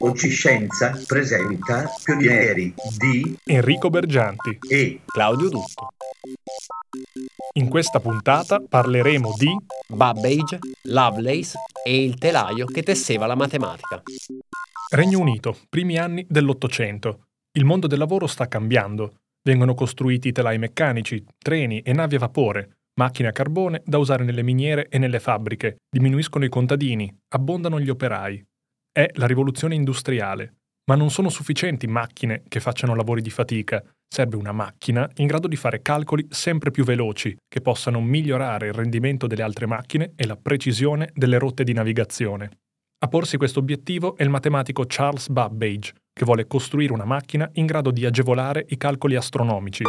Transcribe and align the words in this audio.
Oggi 0.00 0.28
Scienza 0.28 0.96
presenta 1.06 1.90
Pionieri 2.04 2.72
di 2.96 3.36
Enrico 3.44 3.90
Bergianti 3.90 4.58
e 4.68 5.00
Claudio 5.04 5.48
Dutto. 5.48 5.88
In 7.54 7.68
questa 7.68 7.98
puntata 7.98 8.60
parleremo 8.60 9.34
di 9.36 9.52
Babbage, 9.88 10.60
Lovelace 10.84 11.58
e 11.84 12.04
il 12.04 12.16
telaio 12.16 12.66
che 12.66 12.84
tesseva 12.84 13.26
la 13.26 13.34
matematica. 13.34 14.00
Regno 14.90 15.18
Unito, 15.18 15.56
primi 15.68 15.98
anni 15.98 16.24
dell'Ottocento. 16.28 17.26
Il 17.52 17.64
mondo 17.64 17.88
del 17.88 17.98
lavoro 17.98 18.28
sta 18.28 18.46
cambiando. 18.46 19.14
Vengono 19.42 19.74
costruiti 19.74 20.30
telai 20.30 20.58
meccanici, 20.58 21.24
treni 21.36 21.80
e 21.80 21.92
navi 21.92 22.14
a 22.14 22.20
vapore, 22.20 22.82
macchine 22.98 23.28
a 23.28 23.32
carbone 23.32 23.82
da 23.84 23.98
usare 23.98 24.22
nelle 24.22 24.44
miniere 24.44 24.86
e 24.88 24.98
nelle 24.98 25.18
fabbriche, 25.18 25.78
diminuiscono 25.90 26.44
i 26.44 26.48
contadini, 26.48 27.12
abbondano 27.30 27.80
gli 27.80 27.90
operai. 27.90 28.46
È 28.98 29.08
la 29.12 29.26
rivoluzione 29.26 29.76
industriale. 29.76 30.54
Ma 30.90 30.96
non 30.96 31.10
sono 31.10 31.28
sufficienti 31.28 31.86
macchine 31.86 32.42
che 32.48 32.58
facciano 32.58 32.96
lavori 32.96 33.22
di 33.22 33.30
fatica. 33.30 33.80
Serve 34.12 34.34
una 34.34 34.50
macchina 34.50 35.08
in 35.18 35.28
grado 35.28 35.46
di 35.46 35.54
fare 35.54 35.82
calcoli 35.82 36.26
sempre 36.30 36.72
più 36.72 36.82
veloci, 36.82 37.36
che 37.46 37.60
possano 37.60 38.00
migliorare 38.00 38.66
il 38.66 38.72
rendimento 38.72 39.28
delle 39.28 39.44
altre 39.44 39.66
macchine 39.66 40.14
e 40.16 40.26
la 40.26 40.34
precisione 40.34 41.10
delle 41.14 41.38
rotte 41.38 41.62
di 41.62 41.72
navigazione. 41.72 42.50
A 42.98 43.06
porsi 43.06 43.36
questo 43.36 43.60
obiettivo 43.60 44.16
è 44.16 44.24
il 44.24 44.30
matematico 44.30 44.82
Charles 44.84 45.28
Babbage, 45.28 45.92
che 46.12 46.24
vuole 46.24 46.48
costruire 46.48 46.92
una 46.92 47.04
macchina 47.04 47.48
in 47.52 47.66
grado 47.66 47.92
di 47.92 48.04
agevolare 48.04 48.66
i 48.70 48.76
calcoli 48.76 49.14
astronomici. 49.14 49.84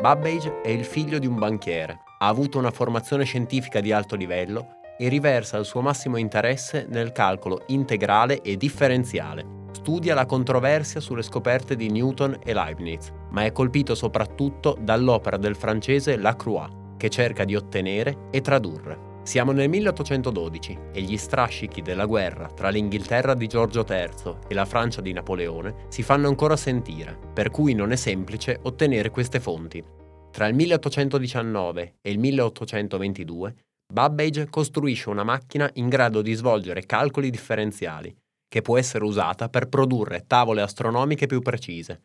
Babbage 0.00 0.62
è 0.62 0.70
il 0.70 0.84
figlio 0.86 1.18
di 1.18 1.26
un 1.26 1.38
banchiere, 1.38 2.00
ha 2.22 2.28
avuto 2.28 2.58
una 2.58 2.70
formazione 2.70 3.24
scientifica 3.24 3.80
di 3.80 3.90
alto 3.90 4.14
livello 4.14 4.76
e 4.96 5.08
riversa 5.08 5.58
il 5.58 5.64
suo 5.64 5.80
massimo 5.80 6.16
interesse 6.16 6.86
nel 6.88 7.10
calcolo 7.10 7.62
integrale 7.66 8.42
e 8.42 8.56
differenziale. 8.56 9.60
Studia 9.72 10.14
la 10.14 10.26
controversia 10.26 11.00
sulle 11.00 11.22
scoperte 11.22 11.74
di 11.74 11.90
Newton 11.90 12.38
e 12.44 12.54
Leibniz, 12.54 13.10
ma 13.30 13.44
è 13.44 13.50
colpito 13.50 13.96
soprattutto 13.96 14.76
dall'opera 14.80 15.36
del 15.36 15.56
francese 15.56 16.16
Lacroix, 16.16 16.70
che 16.96 17.08
cerca 17.08 17.44
di 17.44 17.56
ottenere 17.56 18.28
e 18.30 18.40
tradurre. 18.40 19.10
Siamo 19.24 19.50
nel 19.50 19.68
1812 19.68 20.78
e 20.92 21.00
gli 21.00 21.16
strascichi 21.16 21.82
della 21.82 22.06
guerra 22.06 22.46
tra 22.46 22.68
l'Inghilterra 22.68 23.34
di 23.34 23.48
Giorgio 23.48 23.84
III 23.88 24.34
e 24.46 24.54
la 24.54 24.64
Francia 24.64 25.00
di 25.00 25.12
Napoleone 25.12 25.86
si 25.88 26.04
fanno 26.04 26.28
ancora 26.28 26.56
sentire, 26.56 27.18
per 27.32 27.50
cui 27.50 27.74
non 27.74 27.90
è 27.90 27.96
semplice 27.96 28.60
ottenere 28.62 29.10
queste 29.10 29.40
fonti. 29.40 30.01
Tra 30.32 30.46
il 30.46 30.54
1819 30.54 31.96
e 32.00 32.10
il 32.10 32.18
1822 32.18 33.54
Babbage 33.92 34.48
costruisce 34.48 35.10
una 35.10 35.24
macchina 35.24 35.68
in 35.74 35.90
grado 35.90 36.22
di 36.22 36.32
svolgere 36.32 36.86
calcoli 36.86 37.28
differenziali, 37.28 38.16
che 38.48 38.62
può 38.62 38.78
essere 38.78 39.04
usata 39.04 39.50
per 39.50 39.68
produrre 39.68 40.24
tavole 40.26 40.62
astronomiche 40.62 41.26
più 41.26 41.42
precise, 41.42 42.00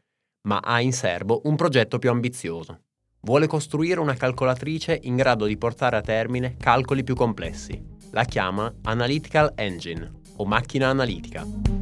ma 0.47 0.59
ha 0.61 0.81
in 0.81 0.91
serbo 0.91 1.39
un 1.45 1.55
progetto 1.55 1.99
più 1.99 2.09
ambizioso. 2.09 2.81
Vuole 3.21 3.47
costruire 3.47 4.01
una 4.01 4.15
calcolatrice 4.15 4.99
in 5.03 5.15
grado 5.15 5.45
di 5.45 5.57
portare 5.57 5.95
a 5.95 6.01
termine 6.01 6.57
calcoli 6.57 7.05
più 7.05 7.15
complessi. 7.15 7.81
La 8.11 8.25
chiama 8.25 8.73
Analytical 8.83 9.53
Engine 9.55 10.11
o 10.35 10.45
macchina 10.45 10.89
analitica. 10.89 11.76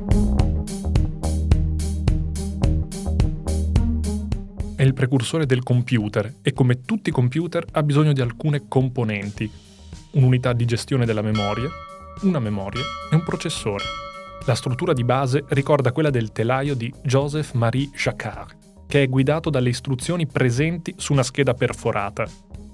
Il 4.85 4.93
precursore 4.93 5.45
del 5.45 5.63
computer 5.63 6.35
e 6.41 6.53
come 6.53 6.81
tutti 6.81 7.09
i 7.09 7.13
computer 7.13 7.65
ha 7.71 7.83
bisogno 7.83 8.13
di 8.13 8.21
alcune 8.21 8.67
componenti. 8.67 9.49
Un'unità 10.11 10.53
di 10.53 10.65
gestione 10.65 11.05
della 11.05 11.21
memoria, 11.21 11.69
una 12.21 12.39
memoria 12.39 12.83
e 13.11 13.15
un 13.15 13.23
processore. 13.23 13.83
La 14.45 14.55
struttura 14.55 14.93
di 14.93 15.03
base 15.03 15.43
ricorda 15.49 15.91
quella 15.91 16.09
del 16.09 16.31
telaio 16.31 16.75
di 16.75 16.93
Joseph 17.03 17.53
Marie 17.53 17.89
Jacquard, 17.89 18.55
che 18.87 19.03
è 19.03 19.09
guidato 19.09 19.49
dalle 19.49 19.69
istruzioni 19.69 20.27
presenti 20.27 20.93
su 20.97 21.13
una 21.13 21.23
scheda 21.23 21.53
perforata. 21.53 22.27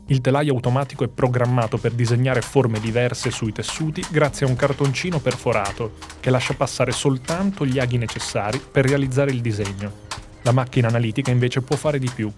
Il 0.07 0.19
telaio 0.19 0.53
automatico 0.53 1.05
è 1.05 1.07
programmato 1.07 1.77
per 1.77 1.93
disegnare 1.93 2.41
forme 2.41 2.81
diverse 2.81 3.31
sui 3.31 3.53
tessuti 3.53 4.03
grazie 4.11 4.45
a 4.45 4.49
un 4.49 4.57
cartoncino 4.57 5.19
perforato 5.19 5.93
che 6.19 6.29
lascia 6.29 6.53
passare 6.55 6.91
soltanto 6.91 7.65
gli 7.65 7.79
aghi 7.79 7.97
necessari 7.97 8.59
per 8.59 8.85
realizzare 8.85 9.31
il 9.31 9.39
disegno. 9.39 10.09
La 10.43 10.51
macchina 10.51 10.87
analitica 10.87 11.31
invece 11.31 11.61
può 11.61 11.75
fare 11.75 11.99
di 11.99 12.09
più. 12.13 12.31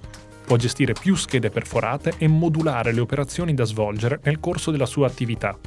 Può 0.46 0.58
gestire 0.58 0.94
più 0.94 1.16
schede 1.16 1.50
perforate 1.50 2.14
e 2.18 2.28
modulare 2.28 2.91
le 2.91 3.00
operazioni 3.00 3.53
da 3.53 3.64
svolgere 3.64 4.19
nel 4.24 4.40
corso 4.40 4.72
della 4.72 4.86
sua 4.86 5.08
attività 5.08 5.58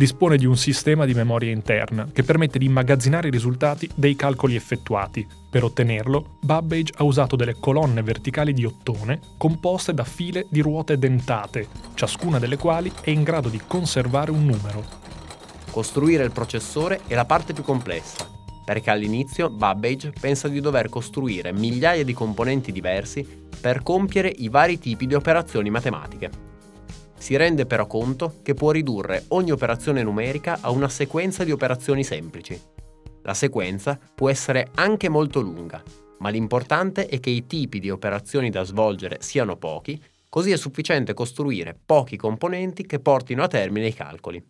dispone 0.00 0.38
di 0.38 0.46
un 0.46 0.56
sistema 0.56 1.04
di 1.04 1.12
memoria 1.12 1.50
interna 1.50 2.08
che 2.10 2.22
permette 2.22 2.58
di 2.58 2.64
immagazzinare 2.64 3.28
i 3.28 3.30
risultati 3.30 3.86
dei 3.94 4.16
calcoli 4.16 4.54
effettuati. 4.54 5.26
Per 5.50 5.62
ottenerlo, 5.62 6.38
Babbage 6.40 6.94
ha 6.96 7.04
usato 7.04 7.36
delle 7.36 7.56
colonne 7.60 8.02
verticali 8.02 8.54
di 8.54 8.64
ottone 8.64 9.20
composte 9.36 9.92
da 9.92 10.04
file 10.04 10.46
di 10.48 10.60
ruote 10.60 10.96
dentate, 10.96 11.68
ciascuna 11.92 12.38
delle 12.38 12.56
quali 12.56 12.90
è 13.02 13.10
in 13.10 13.22
grado 13.22 13.50
di 13.50 13.60
conservare 13.66 14.30
un 14.30 14.44
numero. 14.44 14.82
Costruire 15.70 16.24
il 16.24 16.32
processore 16.32 17.00
è 17.06 17.14
la 17.14 17.26
parte 17.26 17.52
più 17.52 17.62
complessa, 17.62 18.26
perché 18.70 18.90
all'inizio 18.90 19.50
Babbage 19.50 20.12
pensa 20.20 20.46
di 20.46 20.60
dover 20.60 20.88
costruire 20.88 21.52
migliaia 21.52 22.04
di 22.04 22.12
componenti 22.12 22.70
diversi 22.70 23.26
per 23.60 23.82
compiere 23.82 24.28
i 24.28 24.48
vari 24.48 24.78
tipi 24.78 25.08
di 25.08 25.14
operazioni 25.14 25.70
matematiche. 25.70 26.30
Si 27.18 27.34
rende 27.34 27.66
però 27.66 27.88
conto 27.88 28.36
che 28.44 28.54
può 28.54 28.70
ridurre 28.70 29.24
ogni 29.30 29.50
operazione 29.50 30.04
numerica 30.04 30.58
a 30.60 30.70
una 30.70 30.88
sequenza 30.88 31.42
di 31.42 31.50
operazioni 31.50 32.04
semplici. 32.04 32.56
La 33.22 33.34
sequenza 33.34 33.98
può 34.14 34.30
essere 34.30 34.68
anche 34.76 35.08
molto 35.08 35.40
lunga, 35.40 35.82
ma 36.20 36.28
l'importante 36.28 37.06
è 37.06 37.18
che 37.18 37.30
i 37.30 37.46
tipi 37.46 37.80
di 37.80 37.90
operazioni 37.90 38.50
da 38.50 38.62
svolgere 38.62 39.16
siano 39.18 39.56
pochi, 39.56 40.00
così 40.28 40.52
è 40.52 40.56
sufficiente 40.56 41.12
costruire 41.12 41.76
pochi 41.84 42.16
componenti 42.16 42.86
che 42.86 43.00
portino 43.00 43.42
a 43.42 43.48
termine 43.48 43.88
i 43.88 43.94
calcoli. 43.94 44.40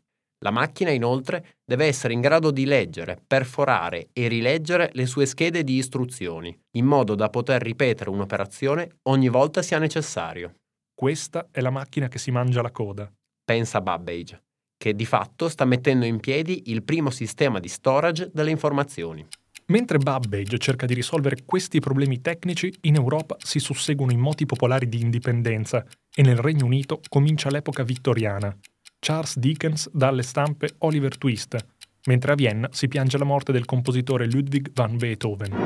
La 0.43 0.51
macchina 0.51 0.91
inoltre 0.91 1.57
deve 1.63 1.85
essere 1.85 2.15
in 2.15 2.21
grado 2.23 2.51
di 2.51 2.65
leggere, 2.65 3.21
perforare 3.27 4.09
e 4.15 4.27
rileggere 4.27 4.89
le 4.95 5.05
sue 5.05 5.27
schede 5.27 5.63
di 5.63 5.75
istruzioni, 5.75 6.59
in 6.77 6.87
modo 6.87 7.15
da 7.15 7.29
poter 7.29 7.61
ripetere 7.61 8.09
un'operazione 8.09 9.01
ogni 9.09 9.29
volta 9.29 9.61
sia 9.61 9.79
necessario. 9.79 10.55
Questa 10.95 11.49
è 11.51 11.61
la 11.61 11.69
macchina 11.69 12.09
che 12.09 12.19
si 12.19 12.31
mangia 12.31 12.63
la 12.63 12.71
coda. 12.71 13.11
Pensa 13.45 13.83
Babbage, 13.83 14.43
che 14.79 14.95
di 14.95 15.05
fatto 15.05 15.51
sta 15.51 15.67
mettendo 15.67 16.07
in 16.07 16.21
piedi 16.21 16.71
il 16.71 16.85
primo 16.85 17.11
sistema 17.11 17.61
di 17.61 17.69
storage 17.69 18.31
delle 18.33 18.51
informazioni. 18.51 19.27
Mentre 19.67 19.99
Babbage 19.99 20.59
cerca 20.59 20.87
di 20.87 20.95
risolvere 20.95 21.45
questi 21.45 21.81
problemi 21.81 22.23
tecnici, 22.23 22.75
in 22.83 22.95
Europa 22.95 23.37
si 23.39 23.59
susseguono 23.59 24.13
i 24.13 24.17
moti 24.17 24.47
popolari 24.47 24.89
di 24.89 25.03
indipendenza 25.03 25.85
e 26.15 26.23
nel 26.23 26.39
Regno 26.39 26.65
Unito 26.65 27.01
comincia 27.09 27.51
l'epoca 27.51 27.83
vittoriana. 27.83 28.57
Charles 29.03 29.39
Dickens 29.39 29.89
dà 29.93 30.09
alle 30.09 30.23
stampe 30.23 30.75
Oliver 30.81 31.17
Twist, 31.17 31.57
mentre 32.05 32.33
a 32.33 32.35
Vienna 32.35 32.69
si 32.71 32.87
piange 32.87 33.17
la 33.17 33.25
morte 33.25 33.51
del 33.51 33.65
compositore 33.65 34.27
Ludwig 34.27 34.73
van 34.75 34.99
Beethoven. 34.99 35.57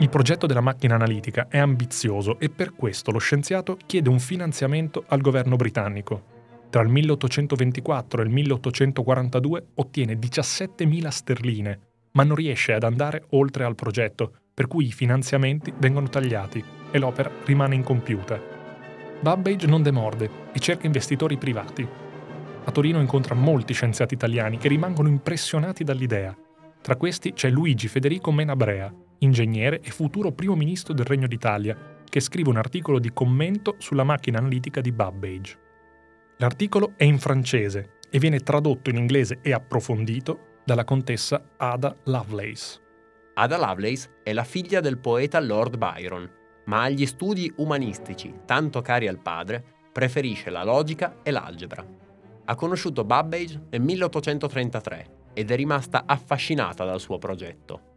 Il 0.00 0.08
progetto 0.08 0.46
della 0.46 0.60
macchina 0.60 0.96
analitica 0.96 1.46
è 1.48 1.58
ambizioso 1.58 2.40
e 2.40 2.50
per 2.50 2.74
questo 2.74 3.12
lo 3.12 3.18
scienziato 3.18 3.78
chiede 3.86 4.08
un 4.08 4.18
finanziamento 4.18 5.04
al 5.06 5.20
governo 5.20 5.54
britannico. 5.54 6.36
Tra 6.68 6.82
il 6.82 6.88
1824 6.88 8.22
e 8.22 8.24
il 8.24 8.30
1842 8.30 9.66
ottiene 9.74 10.14
17.000 10.14 11.08
sterline, 11.08 11.80
ma 12.12 12.24
non 12.24 12.34
riesce 12.34 12.72
ad 12.72 12.82
andare 12.82 13.24
oltre 13.30 13.64
al 13.64 13.76
progetto, 13.76 14.32
per 14.58 14.66
cui 14.66 14.86
i 14.86 14.92
finanziamenti 14.92 15.72
vengono 15.78 16.08
tagliati 16.08 16.64
e 16.90 16.98
l'opera 16.98 17.30
rimane 17.44 17.76
incompiuta. 17.76 18.42
Babbage 19.20 19.68
non 19.68 19.84
demorde 19.84 20.28
e 20.52 20.58
cerca 20.58 20.86
investitori 20.86 21.38
privati. 21.38 21.86
A 22.64 22.70
Torino 22.72 22.98
incontra 22.98 23.36
molti 23.36 23.72
scienziati 23.72 24.14
italiani 24.14 24.58
che 24.58 24.66
rimangono 24.66 25.06
impressionati 25.06 25.84
dall'idea. 25.84 26.36
Tra 26.82 26.96
questi 26.96 27.34
c'è 27.34 27.50
Luigi 27.50 27.86
Federico 27.86 28.32
Menabrea, 28.32 28.92
ingegnere 29.18 29.80
e 29.80 29.92
futuro 29.92 30.32
primo 30.32 30.56
ministro 30.56 30.92
del 30.92 31.06
Regno 31.06 31.28
d'Italia, 31.28 32.02
che 32.08 32.18
scrive 32.18 32.50
un 32.50 32.56
articolo 32.56 32.98
di 32.98 33.12
commento 33.12 33.76
sulla 33.78 34.02
macchina 34.02 34.38
analitica 34.38 34.80
di 34.80 34.90
Babbage. 34.90 35.58
L'articolo 36.38 36.94
è 36.96 37.04
in 37.04 37.20
francese 37.20 37.98
e 38.10 38.18
viene 38.18 38.40
tradotto 38.40 38.90
in 38.90 38.96
inglese 38.96 39.38
e 39.40 39.52
approfondito 39.52 40.56
dalla 40.64 40.82
contessa 40.82 41.50
Ada 41.56 41.94
Lovelace. 42.06 42.86
Ada 43.38 43.56
Lovelace 43.56 44.20
è 44.24 44.32
la 44.32 44.44
figlia 44.44 44.80
del 44.80 44.98
poeta 44.98 45.38
Lord 45.40 45.76
Byron, 45.76 46.28
ma 46.64 46.82
agli 46.82 47.06
studi 47.06 47.52
umanistici, 47.58 48.40
tanto 48.44 48.80
cari 48.80 49.06
al 49.06 49.20
padre, 49.20 49.64
preferisce 49.92 50.50
la 50.50 50.64
logica 50.64 51.18
e 51.22 51.30
l'algebra. 51.30 51.86
Ha 52.44 52.54
conosciuto 52.54 53.04
Babbage 53.04 53.66
nel 53.70 53.80
1833 53.80 55.16
ed 55.34 55.50
è 55.50 55.56
rimasta 55.56 56.02
affascinata 56.06 56.84
dal 56.84 57.00
suo 57.00 57.18
progetto 57.18 57.88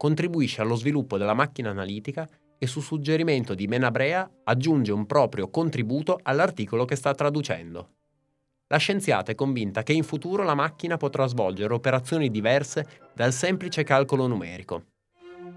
contribuisce 0.00 0.62
allo 0.62 0.76
sviluppo 0.76 1.18
della 1.18 1.34
macchina 1.34 1.68
analitica 1.68 2.26
e 2.56 2.66
su 2.66 2.80
suggerimento 2.80 3.52
di 3.52 3.66
Menabrea 3.66 4.30
aggiunge 4.44 4.92
un 4.92 5.04
proprio 5.04 5.50
contributo 5.50 6.18
all'articolo 6.22 6.86
che 6.86 6.96
sta 6.96 7.12
traducendo. 7.12 7.99
La 8.72 8.78
scienziata 8.78 9.32
è 9.32 9.34
convinta 9.34 9.82
che 9.82 9.92
in 9.92 10.04
futuro 10.04 10.44
la 10.44 10.54
macchina 10.54 10.96
potrà 10.96 11.26
svolgere 11.26 11.74
operazioni 11.74 12.30
diverse 12.30 12.86
dal 13.12 13.32
semplice 13.32 13.82
calcolo 13.82 14.28
numerico. 14.28 14.84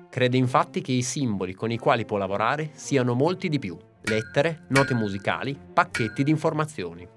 Crede 0.09 0.37
infatti 0.37 0.81
che 0.81 0.93
i 0.93 1.03
simboli 1.03 1.53
con 1.53 1.69
i 1.69 1.77
quali 1.77 2.05
può 2.05 2.17
lavorare 2.17 2.71
siano 2.73 3.13
molti 3.13 3.49
di 3.49 3.59
più, 3.59 3.77
lettere, 4.05 4.65
note 4.69 4.95
musicali, 4.95 5.55
pacchetti 5.73 6.23
di 6.23 6.31
informazioni. 6.31 7.07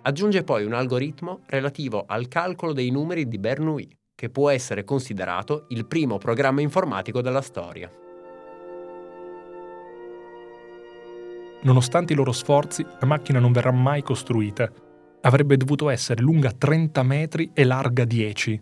Aggiunge 0.00 0.42
poi 0.42 0.64
un 0.64 0.72
algoritmo 0.72 1.40
relativo 1.48 2.04
al 2.06 2.28
calcolo 2.28 2.72
dei 2.72 2.90
numeri 2.90 3.28
di 3.28 3.36
Bernoulli, 3.38 3.94
che 4.14 4.30
può 4.30 4.48
essere 4.48 4.84
considerato 4.84 5.66
il 5.68 5.86
primo 5.86 6.16
programma 6.16 6.62
informatico 6.62 7.20
della 7.20 7.42
storia. 7.42 7.90
Nonostante 11.60 12.14
i 12.14 12.16
loro 12.16 12.32
sforzi, 12.32 12.82
la 13.00 13.06
macchina 13.06 13.38
non 13.38 13.52
verrà 13.52 13.70
mai 13.70 14.02
costruita. 14.02 14.81
Avrebbe 15.24 15.56
dovuto 15.56 15.88
essere 15.88 16.20
lunga 16.20 16.50
30 16.50 17.02
metri 17.04 17.50
e 17.54 17.64
larga 17.64 18.04
10. 18.04 18.60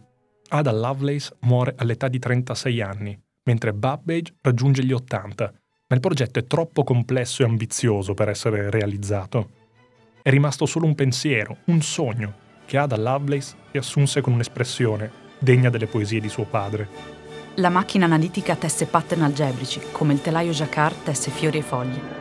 Ada 0.48 0.72
Lovelace 0.72 1.34
muore 1.40 1.74
all'età 1.76 2.08
di 2.08 2.18
36 2.18 2.80
anni, 2.82 3.18
mentre 3.44 3.72
Babbage 3.72 4.34
raggiunge 4.42 4.84
gli 4.84 4.92
80, 4.92 5.44
ma 5.86 5.94
il 5.96 6.00
progetto 6.02 6.38
è 6.38 6.44
troppo 6.44 6.84
complesso 6.84 7.42
e 7.42 7.46
ambizioso 7.46 8.12
per 8.12 8.28
essere 8.28 8.68
realizzato. 8.68 9.50
È 10.20 10.28
rimasto 10.28 10.66
solo 10.66 10.84
un 10.84 10.94
pensiero, 10.94 11.58
un 11.66 11.80
sogno, 11.80 12.34
che 12.66 12.76
Ada 12.76 12.98
Lovelace 12.98 13.54
riassunse 13.70 14.20
con 14.20 14.34
un'espressione 14.34 15.10
degna 15.38 15.70
delle 15.70 15.86
poesie 15.86 16.20
di 16.20 16.28
suo 16.28 16.44
padre. 16.44 16.88
La 17.54 17.70
macchina 17.70 18.04
analitica 18.04 18.54
tesse 18.54 18.84
pattern 18.84 19.22
algebrici, 19.22 19.80
come 19.92 20.12
il 20.12 20.20
telaio 20.20 20.52
Jacquard 20.52 21.04
tesse 21.04 21.30
fiori 21.30 21.58
e 21.58 21.62
foglie. 21.62 22.19